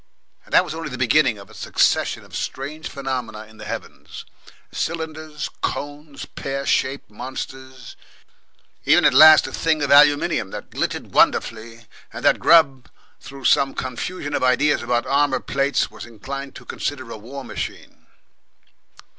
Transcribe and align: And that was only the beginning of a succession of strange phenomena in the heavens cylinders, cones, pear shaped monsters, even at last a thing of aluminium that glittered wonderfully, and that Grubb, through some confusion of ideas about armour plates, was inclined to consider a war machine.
And 0.45 0.53
that 0.55 0.65
was 0.65 0.73
only 0.73 0.89
the 0.89 0.97
beginning 0.97 1.37
of 1.37 1.47
a 1.47 1.53
succession 1.53 2.23
of 2.25 2.35
strange 2.35 2.89
phenomena 2.89 3.45
in 3.45 3.57
the 3.57 3.65
heavens 3.65 4.25
cylinders, 4.71 5.47
cones, 5.61 6.25
pear 6.25 6.65
shaped 6.65 7.11
monsters, 7.11 7.95
even 8.83 9.05
at 9.05 9.13
last 9.13 9.45
a 9.45 9.51
thing 9.53 9.83
of 9.83 9.91
aluminium 9.91 10.49
that 10.49 10.71
glittered 10.71 11.11
wonderfully, 11.13 11.85
and 12.11 12.25
that 12.25 12.39
Grubb, 12.39 12.89
through 13.19 13.45
some 13.45 13.75
confusion 13.75 14.33
of 14.33 14.43
ideas 14.43 14.81
about 14.81 15.05
armour 15.05 15.39
plates, 15.39 15.91
was 15.91 16.07
inclined 16.07 16.55
to 16.55 16.65
consider 16.65 17.11
a 17.11 17.17
war 17.19 17.45
machine. 17.45 18.07